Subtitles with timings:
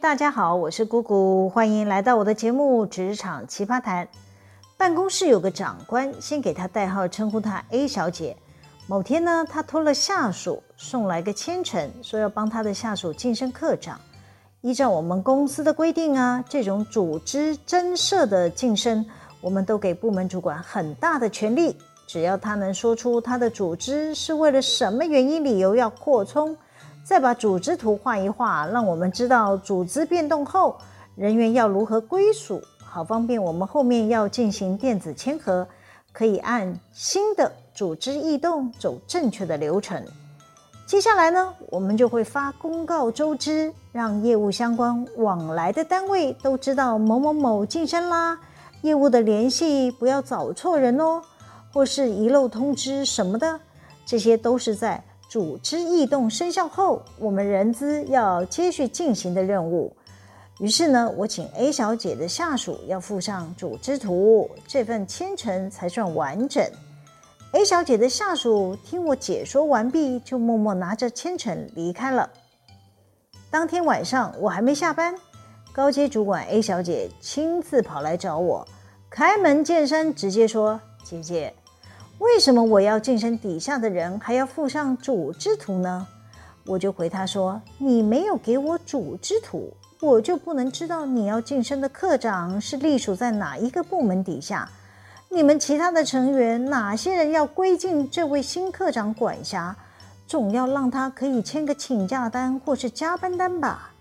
[0.00, 4.04] 大家好，我是姑姑，欢迎来到我的节目《职场奇葩谈》。
[4.76, 8.36] 办公室有个长官，先给他代号，称呼他 A 小姐。
[8.86, 13.98] 某天呢，他托了下属送来个千层，说要帮他的下属晋升科长。
[14.60, 19.06] 依照我们公司的规定啊，这种组织增设的晋升，
[19.40, 21.74] 我们都给部门主管很大的权力，
[22.06, 26.54] 只要他能说出他的组织是为了什么原因、理由要扩充，
[27.06, 30.76] 再把组织图画一画，让我们知道组织变动后
[31.14, 35.64] 人员要如何归属，好方便我们后面要进行电子签核，
[36.12, 37.52] 可以按新的。
[37.72, 40.02] 组织异动走正确的流程，
[40.86, 48.36] 接下来呢，我们就会发公告周知，让业务相关往来的单位都知道某某某晋升啦。
[48.80, 51.20] 业务的联系不要找错人哦，
[51.70, 53.60] 或是遗漏通知什么的，
[54.06, 55.04] 这些都是在
[55.36, 59.94] 组织异动生效后，我们人资要接续进行的任务。
[60.60, 66.64] 于是呢，我请 A 小姐的下属要附上组织图，这份签呈才算完整。
[67.52, 72.30] A 小姐的下属听我解说完毕，就默默拿着签呈离开了。
[73.50, 75.14] 当天晚上我还没下班，
[75.70, 78.66] 高阶主管 A 小姐亲自跑来找我，
[79.10, 81.52] 开门见山直接说：“姐姐，
[82.18, 86.06] 为什么我要晋升底下的人还要附上组织图呢？”
[86.66, 94.68] 我就回他说：“你没有给我组织图，我就不能知道你要晋升的科长是隶属在哪一个部门底下。”
[95.28, 99.76] 你们其他的成员哪些人要归进这位新科长管辖？
[100.26, 103.92] 总要让他可以签个请假单或是加班单吧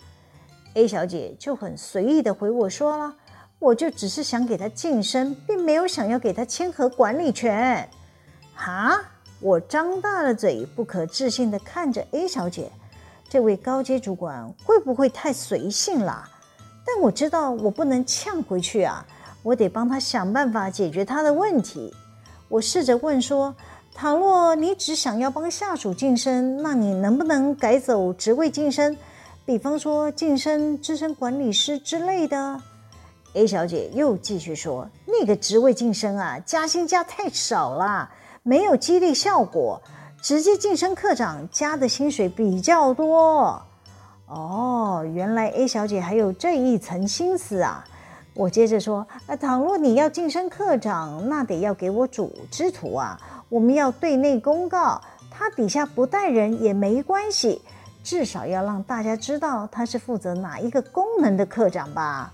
[0.75, 3.13] ？A 小姐就很随意的回我说了，
[3.59, 7.87] 我就只是想给他晋升，并没有想要给他签核管理权。
[8.55, 8.99] 哈！
[9.41, 12.71] 我张大了嘴，不可置信地看着 A 小姐，
[13.29, 16.27] 这位高阶主管会不会太随性了？
[16.85, 19.05] 但我知道我不能呛回去啊。
[19.43, 21.93] 我得帮他想办法解决他的问题。
[22.49, 23.53] 我试着问说
[23.93, 28.97] ：“倘若你只想要帮下属晋升，那你能不能改走职位晋升？
[29.45, 32.59] 比方说晋升资深管理师之类的。
[33.33, 38.09] ”A 小姐又继续说：“那个职位晋升啊，加薪加太少了，
[38.47, 39.81] 没有激励效果。
[40.21, 43.59] 直接晋升科长，加的薪水比较多。”
[44.29, 47.83] 哦，原来 A 小姐还有这一层心思啊！
[48.35, 53.19] 我接着说，啊，倘若你要晋升科长，那得要给我组织图啊。
[53.49, 55.01] 我们要对内公告，
[55.31, 57.61] 他底下不带人也没关系，
[58.03, 62.31] 至少要让大家知道他是负责哪一个功能的科长吧。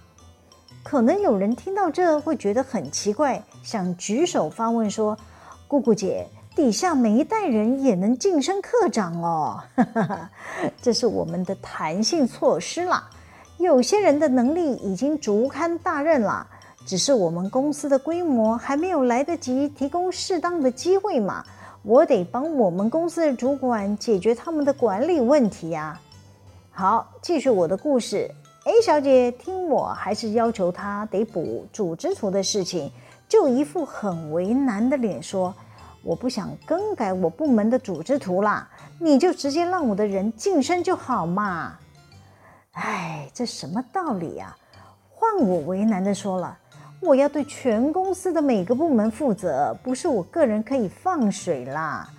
[0.84, 5.18] 可能有人听到这会觉得很奇怪，想举手发问说
[5.72, 9.64] ：“姑姑姐，底下没带人也能晋升科长哦？”
[10.84, 13.10] 这是我们的弹性措施啦。
[13.58, 16.46] 有些人的能力已经足堪大任了，
[16.86, 21.42] 只是我们公司的规模还没有来得及提供适当的机会嘛。
[21.84, 25.98] 我得帮我们公司的主管解决他们的管理问题呀。
[26.72, 28.30] 好，继续我的故事。
[28.66, 32.92] A 小姐听我还是要求她得补组织图的事情，
[33.32, 35.56] 就一副很为难的脸说
[36.04, 38.68] ：“我不想更改我部门的组织图啦，
[39.00, 41.78] 你就直接让我的人晋升就好嘛。”
[42.76, 44.54] 哎，这什么道理呀？
[45.08, 46.58] 换我为难地说了，
[47.00, 52.10] 我要对全公司的每个部门负责，不是我个人可以放水啦。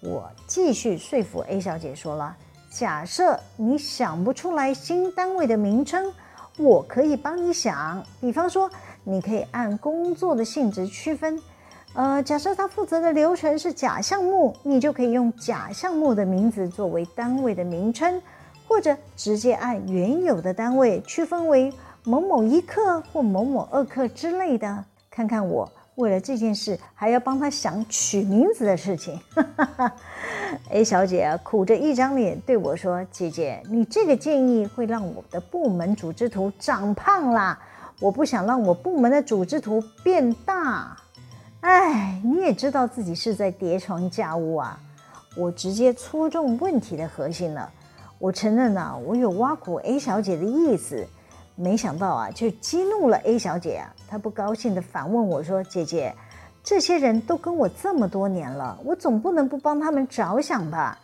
[0.00, 2.34] 我继续说服 A 小姐说了，
[2.70, 6.10] 假设你想不出来新单位的名称，
[6.56, 8.02] 我可以帮你想。
[8.18, 8.70] 比方说，
[9.04, 11.40] 你可以按工作的性质区分。
[11.94, 18.20] 呃，假设他负责的流程是甲项目，你就可以用甲项目的名字作为单位的名称。
[18.66, 21.70] 或者直接按原有的单位区分为
[22.02, 29.20] 某某一课或某某二课之类的，看看我为了这件事还要帮他想取名字的事情。
[30.70, 37.60] A 小姐苦着一张脸对我说：“姐姐，你这个建议会让我的部门组织图长胖啦，
[38.04, 40.94] 我不想让我部门的组织图变大。”
[41.62, 44.78] 哎，你也知道自己是在叠床架屋啊！
[45.34, 47.72] 我直接戳中问题的核心了。
[48.18, 51.06] 我承认啊，我有挖苦 A 小姐的意思，
[51.54, 53.88] 没想到啊，却激怒了 A 小姐啊。
[54.06, 56.14] 她不高兴地反问我说：“姐姐，
[56.62, 60.98] 这些人都跟我这么多年了，我总不能不帮他们着想吧？”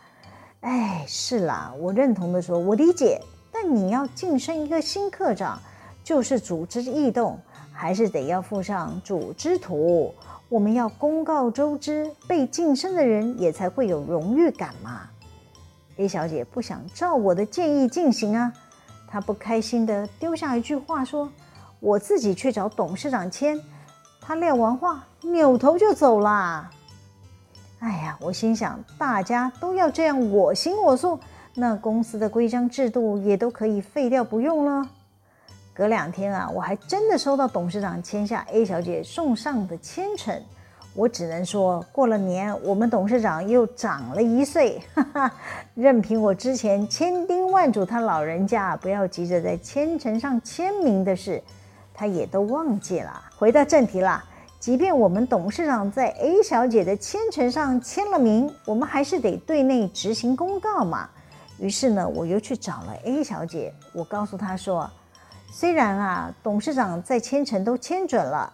[0.61, 3.19] 哎，是啦，我认同的说：“我理解，
[3.51, 5.59] 但你要晋升一个新科长，
[6.03, 7.39] 就是组织异动，
[7.71, 10.13] 还是得要附上组织图。
[10.49, 15.01] 我们要公告周知，被晋升的人也才会有荣誉感嘛。”
[15.97, 18.51] A 小姐不想照我的建议进行啊，
[19.07, 21.29] 她不开心的丢下一句话说
[21.79, 23.59] ：“我自己去找董事长签。”
[24.19, 26.69] 她撂完话，扭头就走了。
[27.79, 31.19] 哎呀，我心想，大家都要这样我行我素，
[31.55, 34.87] 那公司的规章制度也都可以废掉不用了。
[35.73, 40.41] 隔两天啊，我还真的收到董事长签下 A 小姐送上的签呈。
[40.93, 44.81] 我只能说，过了年，我们董事长又长了一岁。
[44.93, 45.31] 哈哈，
[45.73, 51.41] 任凭我之前千叮万嘱他老人家不要急着在签呈上签名的事，
[51.93, 53.23] 他也都忘记了。
[53.37, 54.23] 回到正题啦。
[54.59, 61.09] 即便我们董事长在 A 小姐的签呈上签了名，我们还是得对内执行公告嘛。
[61.57, 64.87] 于是呢，我又去找了 A 小姐，我告诉她说，
[65.53, 68.51] 虽然啊，董事长在签呈都签准了，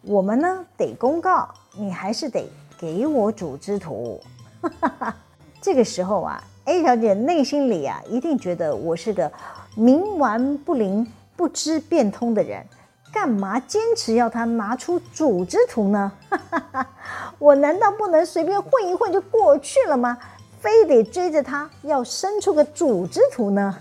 [0.00, 1.46] 我们呢得公告，
[1.76, 4.18] 你还是得给我组织图。
[5.60, 9.30] 这个时候啊，A 小姐内心里啊，一定觉得我是个
[9.76, 11.06] 冥顽不灵、
[11.36, 12.64] 不知变通的人。
[13.12, 16.12] 干嘛坚持要他拿出组织图呢？
[17.38, 20.16] 我难道不能随便混一混就过去了吗？
[20.60, 23.78] 非得追着他要生出个组织图呢？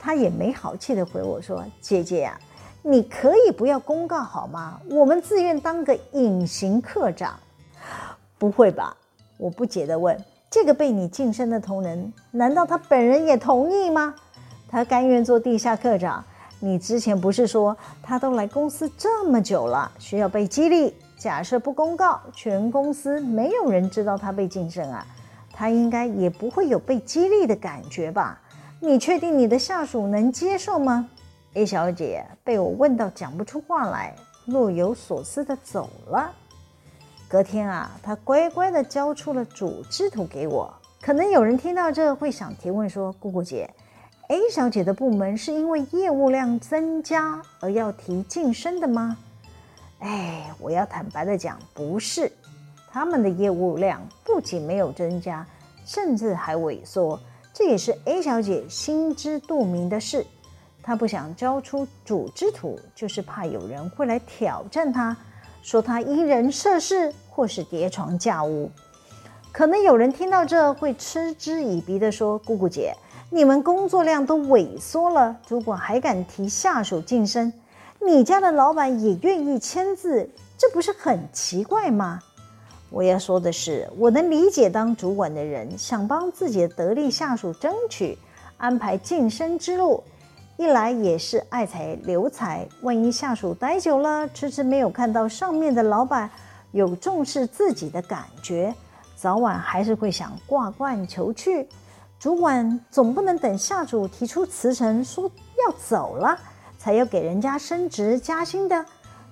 [0.00, 2.40] 他也没好气地回我说：“姐姐呀，
[2.82, 4.80] 你可以不要公告好吗？
[4.88, 7.38] 我们自愿当个隐形课长。”
[8.38, 8.96] 不会吧？
[9.36, 10.18] 我不解地问
[10.50, 14.14] ：“这个被你晋升的同仁，难道他本人也同意吗？
[14.70, 16.24] 他甘愿做地下课长？”
[16.62, 20.94] 你之前不是说他都来公司这么久了，需要被激励？
[21.18, 25.06] 假设不公告，全公司没有人知道他被晋升啊，
[25.52, 28.40] 他应该也不会有被激励的感觉吧？
[28.82, 31.06] 你确定你的下属能接受吗
[31.52, 34.16] ？A 小姐被我问到讲不出话来，
[34.46, 36.32] 若有所思地走了。
[37.28, 40.72] 隔天啊，她乖乖地交出了组织图给我。
[41.02, 43.70] 可能有人听到这会想提问说：“姑姑姐。”
[44.28, 49.16] A 小姐的部门是因为业务量增加而要提晋升的吗？
[49.98, 52.32] 哎，我要坦白的讲，不是，
[52.90, 55.46] 他们的业务量不仅没有增加，
[55.84, 57.20] 甚至还萎缩，
[57.52, 60.26] 这也是 A 小姐心知肚明的事。
[60.82, 65.16] 她不想交出组织图，就是怕有人会来挑战她，
[65.62, 68.70] 说她因人设事或是叠床架屋。
[69.52, 72.94] 可能有人听到这会嗤之以鼻的说：“姑姑姐。”
[73.32, 77.52] 你们工作量都萎缩了，主管还敢提下属晋升？
[78.00, 82.20] 你家的老板也愿意签字，这不是很奇怪吗？
[82.90, 88.18] 我要说的是，我能理解当主管的人想帮自己的得力下属争取
[88.56, 90.02] 安排晋升之路，
[90.56, 96.28] 一来也是爱才留才，万一下属待久了，迟迟没有看到上面的老板
[96.72, 98.74] 有重视自己的感觉，
[99.14, 101.68] 早晚还是会想挂冠求去。
[102.18, 105.30] 主管总不能等下属提出辞呈，说
[105.64, 106.36] 要走了，
[106.76, 108.84] 才要给人家升职加薪的，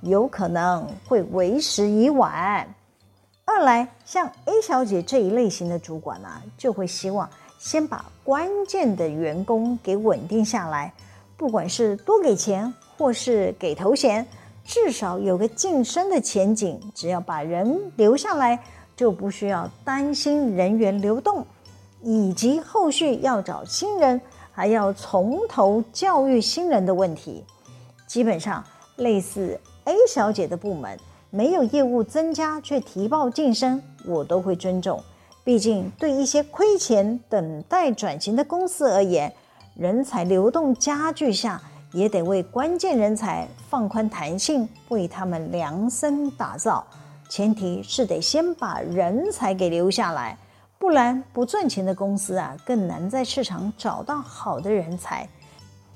[0.02, 2.66] 有可能会为时已晚。
[3.50, 6.28] 二来，像 A 小姐这一类型的主管呢、
[6.58, 7.28] 就会希望
[7.58, 10.92] 先把关键的员工给稳定下来，
[11.34, 14.24] 不管是多给钱或是给头衔，
[14.66, 16.78] 至少有个晋升的前景。
[16.94, 18.62] 只要把人留下来，
[18.94, 21.44] 就不需要担心人员流动。
[22.02, 24.20] 以及后续要找新人，
[24.52, 27.43] 还要从头教育新人的问题，
[28.06, 28.62] 基本上
[28.96, 30.96] 类似 A 小姐的部门
[31.31, 35.03] 没有业务增加却提报晋升，我都会尊重。
[35.44, 39.32] 毕竟对一些亏钱等待转型的公司而言，
[39.75, 41.61] 人才流动加剧下，
[41.93, 46.87] 也得为关键人才放宽弹性，为他们量身打造。
[47.29, 50.37] 前提是得先把人才给留下来。
[50.79, 55.29] 不然，不赚钱的公司啊，更难在市场找到好的人才。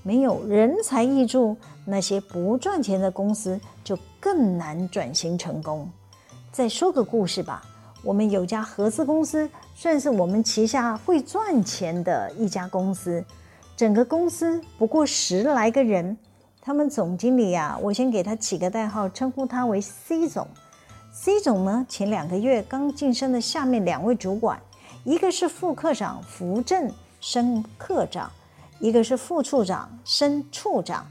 [0.03, 5.91] 没有人才挹注，那些不赚钱的公司就更难转型成功。
[6.53, 7.61] 再说个故事吧，
[8.05, 13.25] 我们有家合资公司，算是我们旗下会赚钱的一家公司。
[13.77, 16.17] 整个公司不过十来个人，
[16.61, 20.47] 他们总经理啊，我先给他起个代号，称呼他为 C 总。
[21.13, 24.61] C 总呢，前两个月刚晋升的下面两位主管。
[25.05, 26.89] 一个是副科长扶正
[27.21, 28.31] 升科长，
[28.79, 31.05] 一个是副处长升处长。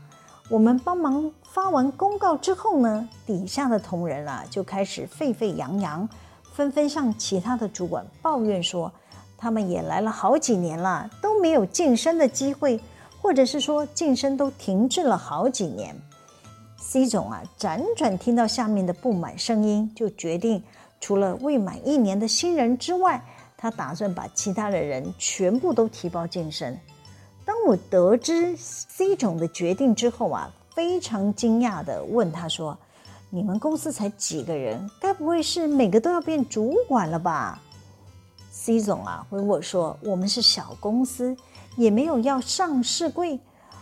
[0.52, 6.06] 我们帮忙发完公告之后呢，底下的同仁啊就开始沸沸扬扬，
[6.52, 8.92] 纷纷向其他的主管抱怨说，
[9.38, 12.78] 他们也来了好几年了，都没有晋升的机会，
[13.22, 15.96] 或者是说晋升都停滞了好几年。
[16.76, 20.62] C 总啊，辗转听到下面的不满声音，就决定
[21.00, 23.24] 除了未满一年的新人之外，
[23.56, 26.78] 他打算把其他的人全部都提报晋升。
[27.68, 32.78] 我得知 C 总的决定之后啊，非常惊讶的问他说
[33.30, 34.90] ：“你们公司才几个人？
[35.00, 37.62] 该不会是每个都要变主管了吧
[38.52, 41.36] ？”C 总啊回我说：“我们是小公司，
[41.76, 43.40] 也没有要上市柜。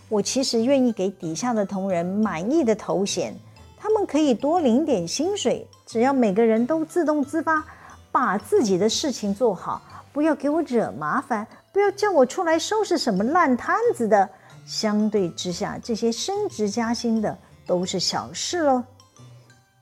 [0.10, 3.34] 我其实愿意给底下的同仁满意的头衔，
[3.78, 7.64] 他们可以多领点薪水，只要每个人都自动自发，
[8.12, 9.82] 把自己的事情做好，
[10.12, 14.30] 不要给我惹麻烦。”不要叫我出来收拾什么烂摊子的。
[14.66, 17.36] 相对之下，这些升职加薪的
[17.66, 18.84] 都是小事喽。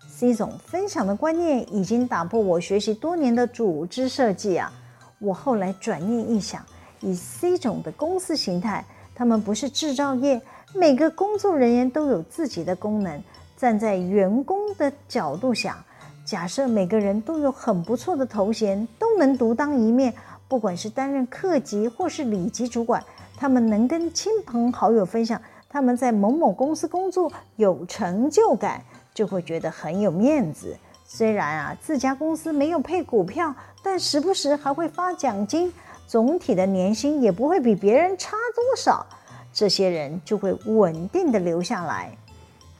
[0.07, 4.71] C 总分享的观念已经打破我学习多年的组织设计啊！
[5.19, 6.65] 我后来转念一想，
[7.01, 10.41] 以 C 总的公司形态，他们不是制造业，
[10.73, 13.21] 每个工作人员都有自己的功能。
[13.57, 15.77] 站在员工的角度想，
[16.25, 20.13] 假设每个人都有很不错的头衔，都能独当一面。
[20.47, 23.03] 不管是担任客级或是里级主管，
[23.35, 28.81] 他们能跟亲朋好友分享他们在某某公司工作有成就感，
[29.13, 30.77] 就会觉得很有面子。
[31.05, 35.71] 虽然啊，自家公司没有配股票，但时不时还会发奖金，
[36.05, 39.05] 总体的年薪也不会比别人差多少。
[39.53, 42.15] 这些人就会稳定的留下来。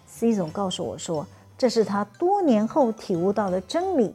[0.05, 1.25] C 总告诉我说，
[1.57, 4.13] 这是他多年后体悟到的真理。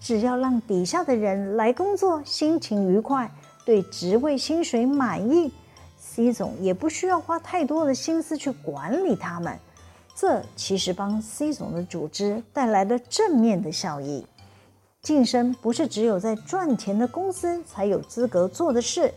[0.00, 3.30] 只要让底下的人来工作，心情愉快，
[3.64, 5.52] 对职位薪水满意
[5.98, 9.58] ，C 总也不需要花太多的心思去管理他们。
[10.14, 14.26] 这其实帮 C 总的组织带来了正面的效益。
[15.02, 19.12] 晋升不是只有在赚钱的公司才有资格做的事，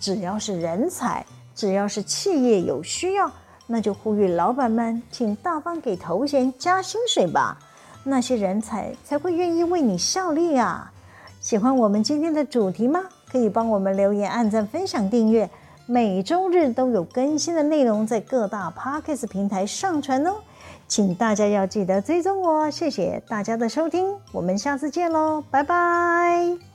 [0.00, 1.24] 只要是人才，
[1.54, 3.30] 只要是企业有需要，
[3.66, 7.58] 那就呼吁老板们请大方给头衔加薪水吧。
[8.04, 10.92] 那些人才才会愿意为你效力啊！
[11.40, 13.00] 喜欢我们今天的主题吗？
[13.30, 15.48] 可以帮我们留言、按赞、分享、订阅。
[15.86, 20.36] 每周日都有更新的内容在各大 Podcast 平台上传哦，
[20.86, 22.70] 请大家要记得追踪我。
[22.70, 26.69] 谢谢大家的收听，我们下次见喽，拜拜。